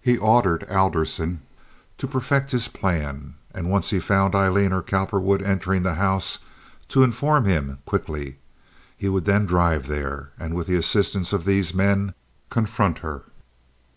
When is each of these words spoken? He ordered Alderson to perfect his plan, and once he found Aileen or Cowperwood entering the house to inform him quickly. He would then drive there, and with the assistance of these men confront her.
He 0.00 0.16
ordered 0.16 0.62
Alderson 0.70 1.40
to 1.98 2.06
perfect 2.06 2.52
his 2.52 2.68
plan, 2.68 3.34
and 3.52 3.68
once 3.68 3.90
he 3.90 3.98
found 3.98 4.32
Aileen 4.36 4.72
or 4.72 4.80
Cowperwood 4.80 5.42
entering 5.42 5.82
the 5.82 5.94
house 5.94 6.38
to 6.90 7.02
inform 7.02 7.46
him 7.46 7.80
quickly. 7.84 8.38
He 8.96 9.08
would 9.08 9.24
then 9.24 9.44
drive 9.44 9.88
there, 9.88 10.30
and 10.38 10.54
with 10.54 10.68
the 10.68 10.76
assistance 10.76 11.32
of 11.32 11.44
these 11.44 11.74
men 11.74 12.14
confront 12.48 13.00
her. 13.00 13.22